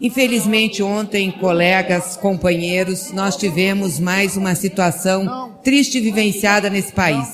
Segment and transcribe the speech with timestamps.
[0.00, 7.26] Infelizmente, ontem, colegas, companheiros, nós tivemos mais uma situação triste vivenciada nesse país,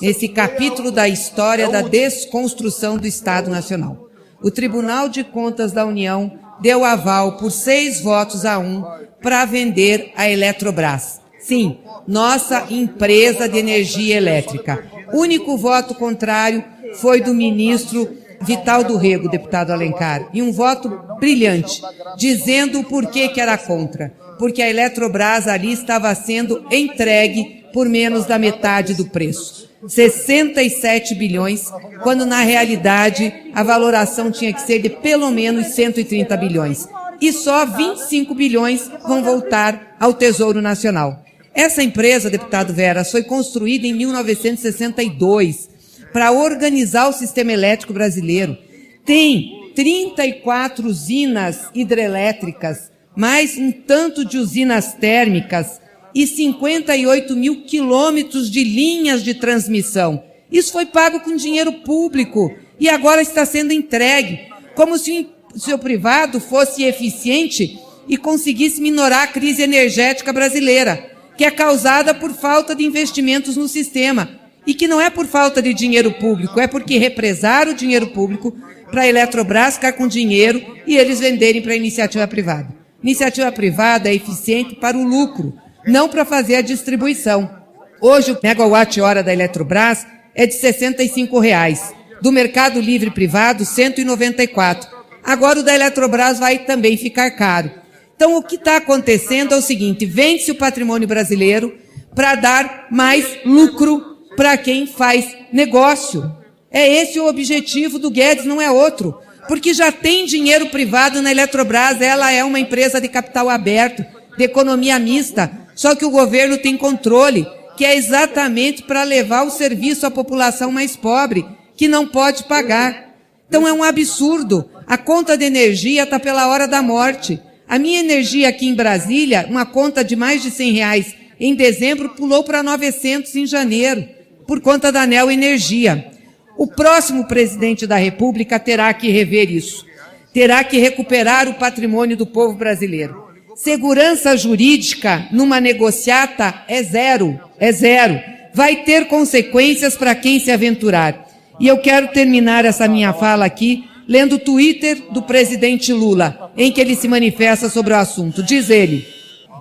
[0.00, 4.08] nesse capítulo da história da desconstrução do Estado Nacional.
[4.42, 8.82] O Tribunal de Contas da União deu aval por seis votos a um
[9.20, 11.20] para vender a Eletrobras.
[11.38, 14.84] Sim, nossa empresa de energia elétrica.
[15.12, 16.64] Único voto contrário
[16.94, 18.08] foi do ministro
[18.40, 20.88] Vital do Rego, deputado Alencar, e um voto
[21.18, 21.82] brilhante,
[22.16, 24.12] dizendo o porquê que era contra.
[24.38, 29.68] Porque a Eletrobras ali estava sendo entregue por menos da metade do preço.
[29.86, 31.70] 67 bilhões,
[32.02, 36.88] quando na realidade a valoração tinha que ser de pelo menos 130 bilhões.
[37.20, 41.22] E só 25 bilhões vão voltar ao Tesouro Nacional.
[41.54, 45.68] Essa empresa, deputado Vera, foi construída em 1962
[46.12, 48.56] para organizar o sistema elétrico brasileiro.
[49.04, 55.80] Tem 34 usinas hidrelétricas, mais um tanto de usinas térmicas
[56.14, 60.22] e 58 mil quilômetros de linhas de transmissão.
[60.50, 64.40] Isso foi pago com dinheiro público e agora está sendo entregue,
[64.74, 71.44] como se o seu privado fosse eficiente e conseguisse minorar a crise energética brasileira, que
[71.44, 74.37] é causada por falta de investimentos no sistema
[74.68, 78.54] e que não é por falta de dinheiro público, é porque represaram o dinheiro público
[78.90, 82.68] para a Eletrobras ficar com dinheiro e eles venderem para a iniciativa privada.
[83.02, 85.54] Iniciativa privada é eficiente para o lucro,
[85.86, 87.50] não para fazer a distribuição.
[87.98, 91.94] Hoje o megawatt-hora da Eletrobras é de 65 reais.
[92.20, 94.90] Do mercado livre privado, 194.
[95.24, 97.70] Agora o da Eletrobras vai também ficar caro.
[98.14, 101.74] Então o que está acontecendo é o seguinte, vende-se o patrimônio brasileiro
[102.14, 106.32] para dar mais lucro para quem faz negócio.
[106.70, 109.18] É esse o objetivo do Guedes, não é outro.
[109.48, 114.44] Porque já tem dinheiro privado na Eletrobras, ela é uma empresa de capital aberto, de
[114.44, 115.50] economia mista.
[115.74, 120.70] Só que o governo tem controle, que é exatamente para levar o serviço à população
[120.70, 121.44] mais pobre,
[121.76, 123.16] que não pode pagar.
[123.48, 124.70] Então é um absurdo.
[124.86, 127.40] A conta de energia está pela hora da morte.
[127.68, 132.10] A minha energia aqui em Brasília, uma conta de mais de 100 reais em dezembro,
[132.10, 134.16] pulou para 900 em janeiro
[134.48, 136.10] por conta da Neo Energia.
[136.56, 139.84] O próximo presidente da República terá que rever isso.
[140.32, 143.28] Terá que recuperar o patrimônio do povo brasileiro.
[143.54, 148.18] Segurança jurídica numa negociata é zero, é zero.
[148.54, 151.28] Vai ter consequências para quem se aventurar.
[151.60, 156.72] E eu quero terminar essa minha fala aqui lendo o Twitter do presidente Lula, em
[156.72, 158.42] que ele se manifesta sobre o assunto.
[158.42, 159.06] Diz ele: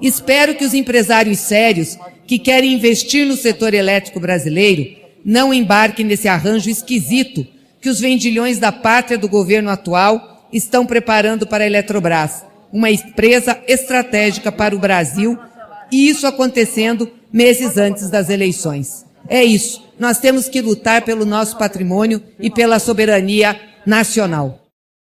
[0.01, 4.85] Espero que os empresários sérios que querem investir no setor elétrico brasileiro
[5.23, 7.47] não embarquem nesse arranjo esquisito
[7.81, 13.57] que os vendilhões da pátria do governo atual estão preparando para a Eletrobras, uma empresa
[13.67, 15.37] estratégica para o Brasil,
[15.91, 19.05] e isso acontecendo meses antes das eleições.
[19.29, 19.83] É isso.
[19.99, 24.66] Nós temos que lutar pelo nosso patrimônio e pela soberania nacional.